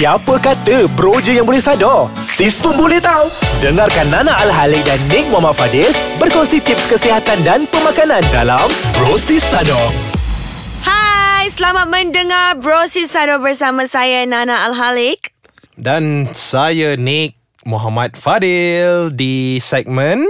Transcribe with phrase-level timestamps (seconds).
[0.00, 2.08] Siapa kata bro je yang boleh sadar?
[2.24, 3.28] Sis pun boleh tahu.
[3.60, 8.64] Dengarkan Nana Al-Halik dan Nick Muhammad Fadil berkongsi tips kesihatan dan pemakanan dalam
[8.96, 9.76] Bro Sis Sadar.
[10.80, 15.36] Hai, selamat mendengar Bro Sisado bersama saya Nana Al-Halik.
[15.76, 17.36] Dan saya Nick
[17.68, 20.24] Muhammad Fadil di segmen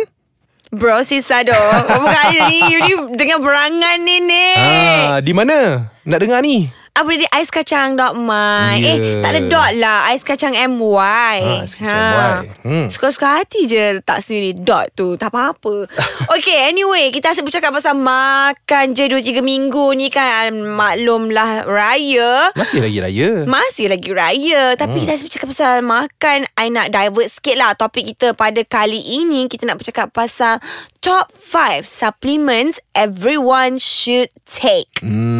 [0.74, 1.54] Bro Sisado.
[1.54, 2.58] Apa kali ni?
[2.74, 4.50] You ni dengan berangan ni, ni.
[4.58, 5.94] ah, Di mana?
[6.02, 6.79] Nak dengar ni?
[6.90, 8.74] Apa dia ais kacang dot my.
[8.74, 8.98] Ya.
[8.98, 10.10] Eh tak ada dot lah.
[10.10, 12.30] Ais kacang MY Ah, ais kacang MY.
[12.66, 12.86] Hmm.
[12.90, 15.14] Suka-suka hati je Letak sini dot tu.
[15.14, 15.86] Tak apa-apa.
[16.34, 20.50] Okay anyway Kita asyik bercakap pasal makan je 2-3 minggu ni kan.
[20.50, 22.50] Maklumlah raya.
[22.58, 23.30] Masih lagi raya.
[23.46, 24.74] Masih lagi raya.
[24.74, 25.02] Tapi hmm.
[25.06, 26.38] kita asyik bercakap pasal makan.
[26.58, 29.46] I nak divert sikit lah Topik kita pada kali ini.
[29.46, 30.58] Kita nak bercakap pasal
[31.00, 34.90] Top 5 supplements Everyone should take.
[35.00, 35.39] Hmm.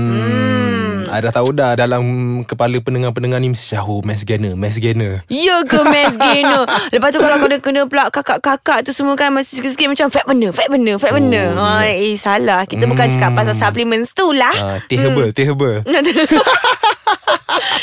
[1.11, 2.03] I dah tahu dah dalam
[2.47, 5.27] kepala pendengar-pendengar ni mesti oh mass gainer, mass gainer.
[5.27, 6.63] Ya ke mass gainer
[6.95, 10.49] Lepas tu kalau kau kena pula Kakak-kakak tu semua kan Masih sikit-sikit macam Fat benda
[10.51, 13.15] Fat benda Fat benda Oh, oh, Eh salah Kita bukan Hmm.
[13.17, 15.83] cakap pasal supplements tu lah Ah, teh herbal, teh herbal.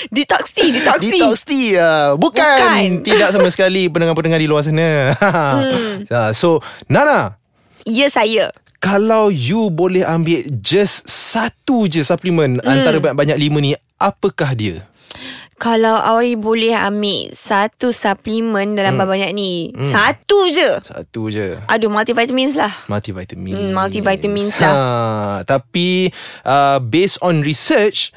[0.08, 2.16] Detox tea Detox tea Detox tea ah.
[2.16, 2.48] Bukan.
[2.48, 2.90] Bukan.
[3.04, 5.12] Tidak sama sekali pendengar-pendengar di luar sana.
[5.18, 6.08] hmm.
[6.32, 7.36] So, Nana,
[7.84, 12.68] Ya saya kalau you boleh ambil just satu je suplemen hmm.
[12.68, 14.86] antara banyak-banyak lima ni, apakah dia?
[15.58, 19.10] Kalau awak boleh ambil Satu suplemen Dalam hmm.
[19.10, 19.90] banyak ni hmm.
[19.90, 21.58] Satu je Satu je.
[21.66, 23.58] Aduh multivitamins lah Multivitamin.
[23.58, 26.14] Hmm, multivitamins ha, Tapi
[26.46, 28.14] uh, based on research,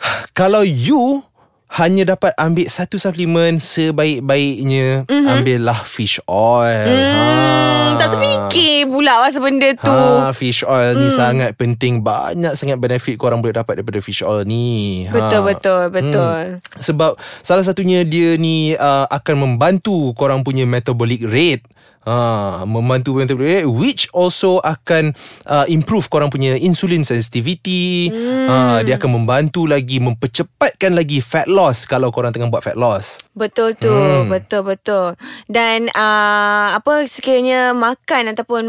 [0.38, 1.20] kalau you
[1.68, 5.28] hanya dapat ambil satu suplemen sebaik-baiknya, mm-hmm.
[5.28, 6.88] ambillah fish oil.
[6.88, 9.92] hmm, Tak terfikir pula Pasal benda tu.
[9.92, 14.48] Ha, fish oil ni sangat penting Banyak sangat benefit korang boleh dapat daripada fish oil
[14.48, 15.04] ni.
[15.12, 15.48] Betul ha.
[15.52, 16.40] betul betul.
[16.80, 21.68] Sebab salah satunya dia ni uh, akan membantu korang punya metabolic rate
[22.08, 25.12] Ha, membantu metabolic rate which also akan
[25.44, 28.08] uh, improve korang punya insulin sensitivity.
[28.08, 28.48] Hmm.
[28.48, 33.20] Ha, dia akan membantu lagi mempercepatkan lagi fat loss kalau korang tengah buat fat loss.
[33.36, 34.32] Betul tu, hmm.
[34.32, 35.20] betul betul.
[35.52, 38.64] Dan uh, apa sekiranya makan ataupun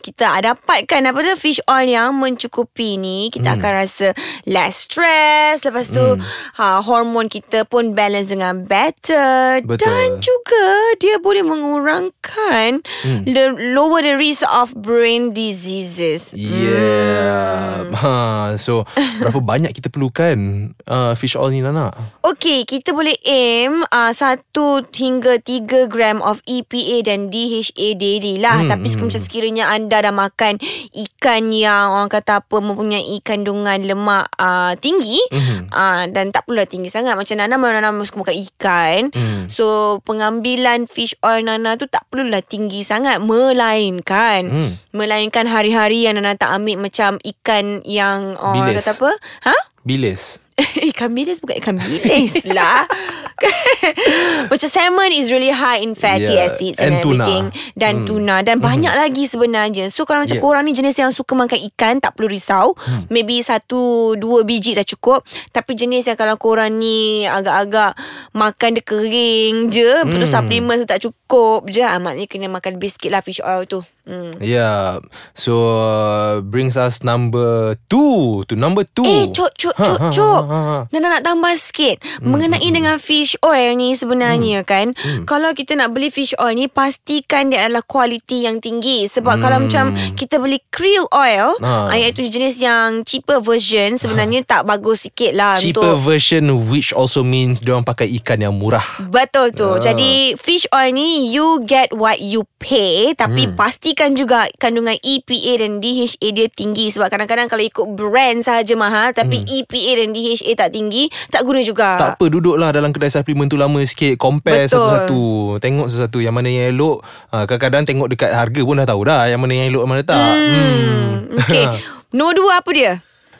[0.00, 3.56] kita dapatkan apa tu fish oil yang mencukupi ni kita hmm.
[3.60, 4.06] akan rasa
[4.48, 6.24] less stress lepas tu hmm.
[6.56, 9.84] ha hormon kita pun balance dengan better Betul.
[9.84, 10.66] dan juga
[10.98, 13.28] dia boleh mengurangkan hmm.
[13.28, 17.84] the lower the risk of brain diseases Yeah.
[17.90, 17.94] Hmm.
[17.94, 18.14] Ha,
[18.56, 18.86] so
[19.18, 21.90] berapa banyak kita perlukan uh, fish oil ni Nana?
[22.22, 24.46] Okey, kita boleh aim uh, 1
[24.94, 28.62] hingga 3 gram of EPA dan DHA daily lah.
[28.62, 29.00] Hmm, Tapi hmm.
[29.02, 30.62] macam sekiranya anda dah makan
[30.92, 35.68] ikan yang orang kata apa mempunyai kandungan lemak uh, tinggi Mhm.
[35.68, 37.14] uh, dan tak perlu tinggi sangat.
[37.14, 39.00] Macam Nana Nana suka makan ikan.
[39.10, 39.42] Hmm.
[39.48, 43.18] So, pengambilan fish oil Nana tu tak perlulah tinggi sangat.
[43.20, 44.72] Melainkan, Hmm.
[44.90, 48.84] melainkan hari-hari yang Nana tak ambil macam ikan yang orang Bilis.
[48.84, 49.10] kata apa?
[49.44, 49.56] Ha?
[49.80, 50.22] Bilis.
[50.92, 52.84] ikan bilis bukan ikan bilis lah.
[54.50, 56.46] Macam salmon is really high in fatty Yeah.
[56.46, 57.24] acids And and, tuna.
[57.24, 57.44] everything.
[57.74, 58.06] Dan Hmm.
[58.06, 58.36] tuna.
[58.40, 59.88] Dan banyak lagi sebenarnya.
[59.88, 60.44] So kalau macam Yeah.
[60.44, 62.76] korang ni jenis yang suka makan ikan, tak perlu risau.
[62.76, 63.06] Hmm.
[63.08, 65.24] Maybe satu, dua biji dah cukup.
[65.50, 67.96] Tapi jenis yang kalau korang ni agak-agak
[68.32, 69.90] makan dia kering je.
[70.02, 70.34] Lepas tu Hmm.
[70.34, 71.80] supplement tu tak cukup je.
[71.80, 73.80] Ah, maknanya kena makan lebih sikit lah fish oil tu.
[74.10, 74.34] Hmm.
[74.42, 74.98] Yeah.
[75.38, 79.06] So uh, brings us number two to number two.
[79.06, 80.42] Eh, cok, cok, Ha, cok, ha, cok.
[80.50, 80.78] ha, ha.
[80.90, 85.30] Nana nak tambah sikit hmm, Mengenai hmm, dengan fish oil ni sebenarnya hmm, kan hmm.
[85.30, 89.42] Kalau kita nak beli fish oil ni Pastikan dia adalah kualiti yang tinggi Sebab hmm.
[89.46, 89.84] kalau macam
[90.16, 91.86] kita beli krill oil Ah.
[91.86, 91.94] ha.
[91.94, 97.20] Iaitu jenis yang cheaper version Sebenarnya tak bagus sikit lah Cheaper untuk version which also
[97.22, 98.82] means dia orang pakai ikan yang murah.
[98.98, 99.78] Betul tu Ah.
[99.78, 103.54] Jadi fish oil ni You get what you pay Tapi hmm.
[103.54, 109.12] pastikan juga Kandungan EPA dan DHA dia tinggi Sebab kadang-kadang Kalau ikut brand sahaja mahal
[109.12, 109.56] Tapi hmm.
[109.60, 113.60] EPA dan DHA tak tinggi Tak guna juga Tak apa duduklah dalam kedai supplement tu
[113.60, 114.80] lama sikit Compare Betul.
[114.80, 115.22] satu-satu
[115.60, 119.22] Tengok satu-satu Yang mana yang elok ha, Kadang-kadang tengok dekat harga pun dah tahu dah
[119.28, 120.54] Yang mana yang elok Yang mana tak Hmm.
[120.56, 121.12] hmm.
[121.44, 121.64] Okay
[122.16, 122.92] Nombor dua apa dia?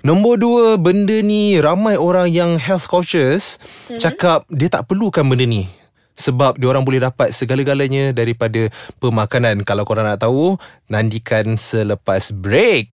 [0.05, 3.57] Nombor dua Benda ni Ramai orang yang health conscious
[3.89, 3.97] Hmm.
[3.97, 5.80] Cakap Dia tak perlukan benda ni
[6.19, 9.63] sebab diorang boleh dapat segala-galanya daripada pemakanan.
[9.67, 10.57] Kalau korang nak tahu,
[10.91, 12.93] nantikan selepas break.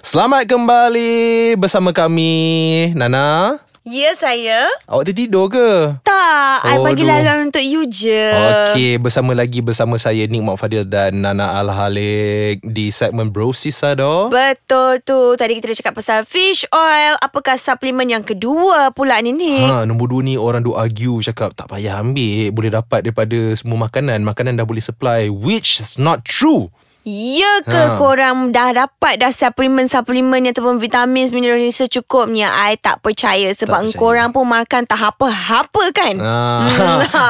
[0.00, 3.60] Selamat kembali bersama kami, Nana.
[3.82, 4.70] Ya saya.
[4.86, 5.98] Awak tertidur ke?
[6.06, 7.18] Tak I Oh, bagi aduh.
[7.18, 8.30] laluan untuk you je.
[8.70, 14.30] Okey, bersama lagi bersama saya Nick Mak Fadil dan Nana Al-Halik di segmen Bro Sisado.
[14.30, 15.34] Betul tu.
[15.34, 17.18] Tadi kita dah cakap pasal fish oil.
[17.18, 21.50] Apakah suplemen yang kedua pula ni ni Ha, nombor dua ni orang duk argue cakap
[21.50, 22.54] tak payah ambil.
[22.54, 24.22] Boleh dapat daripada semua makanan.
[24.22, 26.70] Makanan dah boleh supply which is not true
[27.02, 27.98] Ya ke Ha.
[27.98, 33.98] korang dah dapat dah suplemen-suplemen ataupun vitamin mineral ni secukupnya I tak percaya sebab percaya.
[33.98, 36.34] korang pun makan tak apa-apa kan Ha,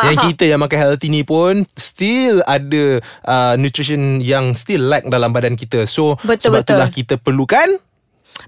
[0.07, 5.31] yang kita yang makan healthy ni pun still ada uh, nutrition yang still lack dalam
[5.31, 5.85] badan kita.
[5.85, 6.77] So Betul, sebab betul.
[6.77, 7.69] itulah kita perlukan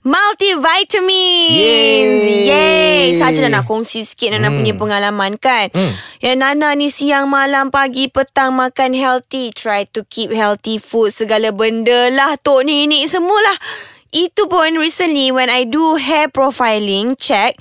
[0.05, 2.47] Multivitamin Yeay.
[2.47, 4.61] Yeay Saja nak kongsi sikit Nana Hmm.
[4.61, 5.93] punya pengalaman kan Hmm.
[6.21, 11.51] Yang Nana ni siang malam pagi petang makan healthy Try to keep healthy food Segala
[11.51, 13.57] benda lah Tok nenek semualah
[14.11, 17.57] Itu pun recently When I do hair profiling Check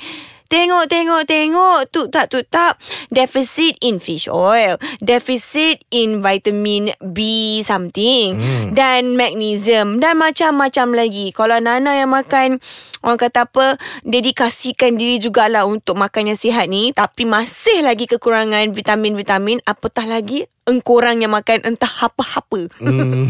[0.48, 1.80] Tengok, tengok, tengok.
[1.90, 2.80] Tuk tak, tuk tak.
[3.10, 4.78] Deficit in fish oil.
[5.00, 7.18] Deficit in vitamin B
[7.66, 8.38] something.
[8.38, 8.66] Hmm.
[8.72, 9.98] Dan magnesium.
[10.00, 11.34] Dan macam-macam lagi.
[11.34, 12.62] Kalau Nana yang makan,
[13.02, 16.94] orang kata apa, dedikasikan diri jugalah untuk makan yang sihat ni.
[16.94, 19.64] Tapi masih lagi kekurangan vitamin-vitamin.
[19.66, 22.72] Apatah lagi, engkorang yang makan entah apa-apa.
[22.78, 23.28] Hmm.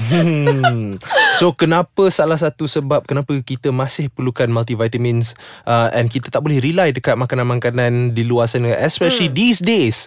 [1.34, 5.34] So kenapa salah satu sebab kenapa kita masih perlukan multivitamins
[5.64, 9.36] uh, and kita tak boleh rely dekat makanan-makanan di luar sana especially Hmm.
[9.36, 9.98] these days.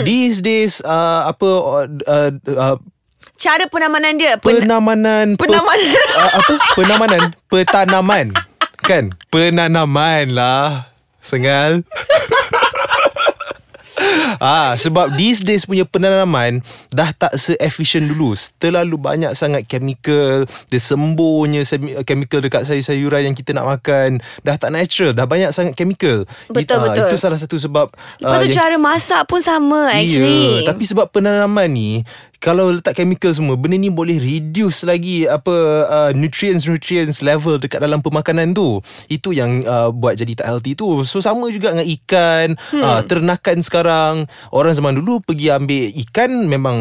[0.00, 1.48] These days uh, apa
[2.06, 2.76] uh, uh,
[3.36, 4.38] Cara penamanan dia.
[4.38, 5.90] Pen- penamanan pe- Penamanan.
[6.22, 8.26] uh, apa penamanan petanaman
[8.78, 10.88] kan penanaman lah
[11.18, 11.82] sengal
[14.36, 16.60] Ah, sebab these days punya penanaman
[16.92, 18.36] dah tak se-efficient dulu.
[18.58, 21.64] Terlalu banyak sangat chemical, dia sembuhnya
[22.04, 24.20] chemical dekat sayur-sayuran yang kita nak makan.
[24.44, 26.28] Dah tak natural, dah banyak sangat chemical.
[26.52, 27.08] Betul, It- ah, betul.
[27.12, 30.62] Itu salah satu sebab Lepas ah, tu yang cara masak pun sama actually.
[30.62, 31.90] Ya, tapi sebab penanaman ni
[32.38, 35.54] kalau letak chemical semua benda ni boleh reduce lagi apa
[35.88, 38.80] uh, nutrients nutrients level dekat dalam pemakanan tu.
[39.08, 41.02] Itu yang uh, buat jadi tak healthy tu.
[41.08, 42.82] So sama juga dengan ikan, hmm.
[42.82, 44.14] uh, ternakan sekarang
[44.52, 46.76] orang zaman dulu pergi ambil ikan memang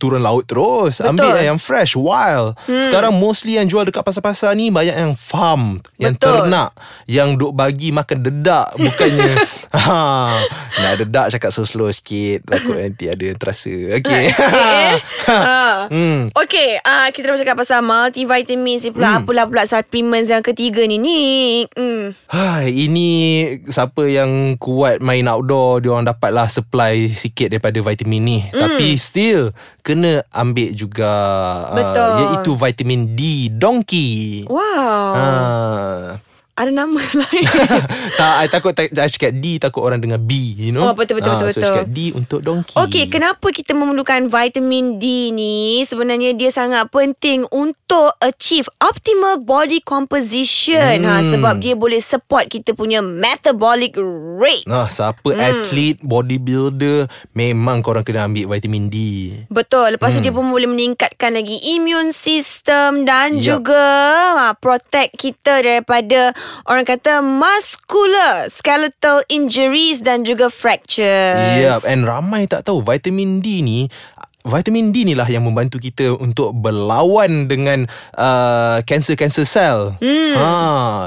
[0.00, 1.10] turun laut terus, Betul.
[1.16, 2.56] ambil yang fresh, wild.
[2.64, 2.80] Hmm.
[2.80, 6.48] Sekarang mostly yang jual dekat pasar-pasar ni banyak yang farm, yang Betul.
[6.48, 6.70] ternak,
[7.06, 9.32] yang duk bagi makan dedak bukannya
[9.76, 10.40] ha
[10.80, 13.74] nak dedak cakap slow-slow sikit takut nanti ada yang terasa.
[14.00, 14.24] Okey.
[15.28, 15.88] ha.
[15.90, 16.30] hmm.
[16.44, 19.16] Okay, uh, kita dah cakap pasal multivitamin ni pula.
[19.16, 19.18] Hmm.
[19.24, 21.22] Apalah pula supplements yang ketiga ni ni.
[21.72, 22.12] Hmm.
[22.64, 23.08] Ini
[23.68, 28.38] siapa yang kuat main outdoor dia orang dapatlah supply sikit daripada vitamin ni.
[28.50, 28.60] Mm.
[28.60, 29.42] Tapi still
[29.84, 31.12] kena ambil juga
[31.72, 32.10] Betul.
[32.10, 33.20] Uh, iaitu vitamin D
[33.52, 34.44] donkey.
[34.48, 35.08] Wow.
[35.14, 36.33] Ha.
[36.54, 37.46] Ada nama lain.
[38.20, 40.86] tak, I takut tak, I cakap D takut orang dengar B, you know.
[40.86, 41.66] Oh, betul, betul, Ah, betul, So betul.
[41.66, 42.78] Cakap D untuk donkey.
[42.78, 45.82] Okey, kenapa kita memerlukan vitamin D ni?
[45.82, 51.02] Sebenarnya dia sangat penting untuk achieve optimal body composition.
[51.02, 51.30] Ha, Hmm.
[51.32, 53.98] sebab dia boleh support kita punya metabolic
[54.38, 54.62] rate.
[54.64, 55.42] Nah, siapa Hmm.
[55.42, 58.96] atlet, bodybuilder, memang korang kena ambil vitamin D.
[59.48, 59.94] Betul.
[59.94, 60.24] Lepas tu Hmm.
[60.24, 63.58] dia pun boleh meningkatkan lagi immune system dan Yup.
[63.58, 63.82] juga
[64.36, 66.30] ha, protect kita daripada
[66.66, 71.60] orang kata muscular skeletal injuries dan juga fractures.
[71.60, 73.88] Yep, and ramai tak tahu vitamin D ni
[74.44, 79.96] Vitamin D ni lah yang membantu kita untuk berlawan dengan uh, cancer-cancer sel.
[80.04, 80.36] Hmm.
[80.36, 80.48] Ha,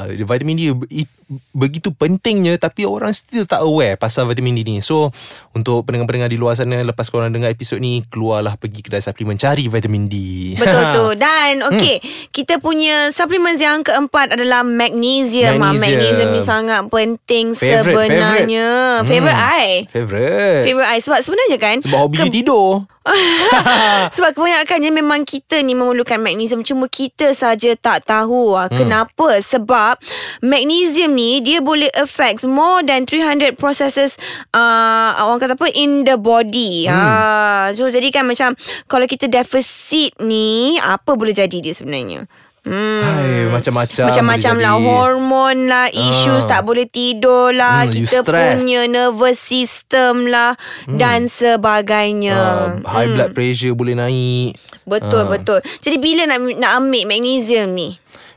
[0.09, 1.09] vitamin D it,
[1.51, 4.79] begitu pentingnya tapi orang still tak aware pasal vitamin D ni.
[4.79, 5.11] So,
[5.51, 9.67] untuk pendengar-pendengar di luar sana lepas korang dengar episod ni, keluarlah pergi kedai suplemen cari
[9.67, 10.15] vitamin D.
[10.55, 12.29] Betul tu Dan okay hmm.
[12.31, 15.97] Kita punya Supplements yang keempat Adalah magnesium Magnesium, Magnesium.
[15.97, 18.67] magnesium ni sangat penting Favorite, Sebenarnya
[19.03, 19.09] favorite.
[19.09, 19.57] Favorite Hmm.
[19.57, 20.63] I Favorite.
[20.65, 22.85] Favorite I Sebab sebenarnya kan Sebab hobi dia tidur.
[24.15, 28.71] Sebab kebanyakannya memang kita ni memerlukan magnesium Cuma kita saja tak tahu hmm.
[28.75, 29.39] Kenapa?
[29.39, 29.99] Sebab
[30.43, 34.13] magnesium ni Dia boleh affect more than 300 processes
[34.53, 35.73] uh, Orang kata apa?
[35.73, 36.93] In the body hmm.
[36.93, 37.73] ha.
[37.73, 38.53] So jadi kan macam
[38.85, 42.29] Kalau kita deficit ni Apa boleh jadi dia sebenarnya?
[42.61, 42.99] Hmm.
[42.99, 44.83] Hai, macam-macam Macam-macam lah jadi.
[44.83, 46.49] Hormon lah Issues Ah.
[46.49, 53.31] tak boleh tidur lah Hmm, Kita punya nervous system lah Dan sebagainya Uh, high blood
[53.31, 54.59] pressure boleh naik.
[54.83, 55.29] Betul Ah.
[55.29, 55.59] betul.
[55.79, 57.95] Jadi bila nak nak ambil magnesium ni?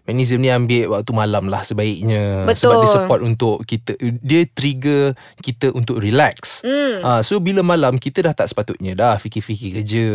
[0.09, 2.45] Magnesium ni ambil waktu malam lah sebaiknya.
[2.49, 2.71] Betul.
[2.71, 6.65] Sebab dia support untuk kita Dia trigger kita untuk relax.
[6.65, 7.05] Hmm.
[7.05, 10.07] uh, So bila malam kita dah tak sepatutnya dah Fikir-fikir kerja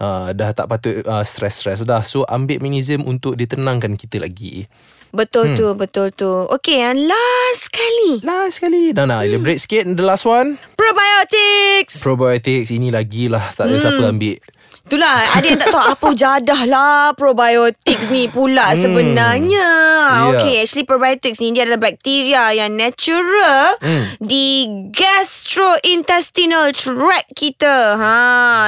[0.00, 2.04] uh, Dah tak patut uh, stress-stress dah.
[2.04, 4.68] So ambil magnesium untuk dia tenangkan kita lagi.
[5.12, 6.48] Betul tu, betul tu.
[6.48, 8.24] Okay, yang last kali.
[8.24, 9.84] Last sekali Nana elaborate sikit.
[9.92, 10.56] The last one.
[10.72, 12.00] Probiotics.
[12.00, 12.72] Probiotics.
[12.72, 13.44] Ini lagi lah.
[13.52, 14.40] Tak ada siapa ambil
[14.82, 18.82] Itulah ada yang tak tahu apa jadah lah probiotics ni pula Hmm.
[18.82, 19.68] sebenarnya.
[20.12, 20.28] Ya.
[20.30, 24.18] Okay, actually probiotics ni dia adalah bakteria yang natural Hmm.
[24.18, 27.96] di gastrointestinal tract kita.
[27.96, 28.16] Ha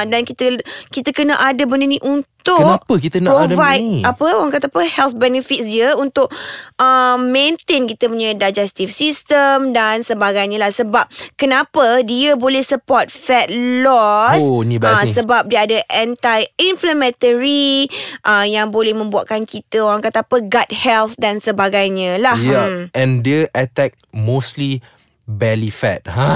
[0.05, 3.99] dan kita kita kena ada benda ni untuk Kenapa kita nak ada provide ni?
[4.01, 6.29] apa orang kata apa health benefits dia untuk
[6.75, 13.47] um, maintain kita punya digestive system dan sebagainya lah sebab kenapa dia boleh support fat
[13.49, 15.11] loss Oh, ni best Ah, ni.
[15.11, 17.87] sebab dia ada anti-inflammatory
[18.21, 22.35] uh, yang boleh membuatkan kita orang kata apa gut health dan sebagainya lah.
[22.35, 22.87] Yeah Hmm.
[22.93, 24.79] And dia attack mostly
[25.25, 26.05] belly fat.
[26.05, 26.29] Ha.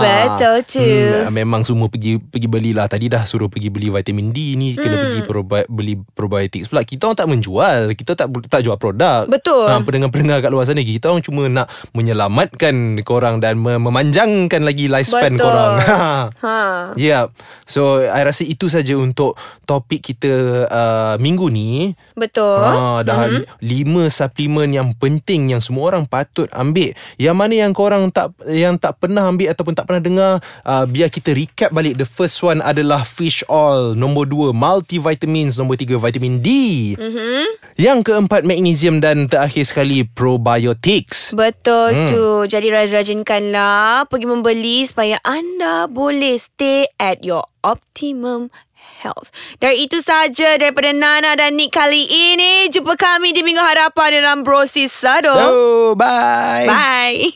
[0.00, 0.80] Betul tu.
[0.80, 2.88] Hmm, memang semua pergi pergi belilah.
[2.88, 5.04] Tadi dah suruh pergi beli vitamin D ni, kena Hmm.
[5.04, 6.80] pergi probi- beli probiotics pula.
[6.80, 9.28] Kita orang tak menjual, kita tak tak jual produk.
[9.28, 9.68] Betul.
[9.68, 14.88] Ha, pendengar-pendengar kat luar sana kita orang cuma nak menyelamatkan korang dan mem- memanjangkan lagi
[14.88, 15.44] lifespan Betul.
[15.44, 15.72] korang.
[15.82, 15.98] Ha.
[16.40, 16.58] Ha.
[16.96, 17.28] Yeah.
[17.68, 19.36] So I rasa itu saja untuk
[19.68, 20.32] topik kita
[20.72, 21.92] uh, minggu ni.
[22.16, 22.64] Betul.
[22.64, 23.60] Ha, dah mm-hmm.
[23.60, 26.96] lima suplemen yang penting yang semua orang patut ambil.
[27.20, 31.08] Yang mana yang korang tak yang tak pernah ambil ataupun tak pernah dengar, uh, biar
[31.08, 31.96] kita recap balik.
[31.96, 36.48] The first one adalah fish oil, nombor dua multivitamins, nombor tiga vitamin D.
[36.94, 37.44] Mm-hmm.
[37.80, 41.32] Yang keempat magnesium dan terakhir sekali probiotics.
[41.32, 42.08] Betul Hmm.
[42.12, 42.26] tu.
[42.44, 48.52] Jadi rajin-rajinkanlah pergi membeli supaya anda boleh stay at your optimum
[49.02, 49.32] health.
[49.58, 52.68] Dari itu saja daripada Nana dan Nick kali ini.
[52.68, 55.32] Jumpa kami di minggu hadapan dalam Bro Sisado.
[55.32, 56.68] Oh, bye.
[56.68, 57.34] Bye.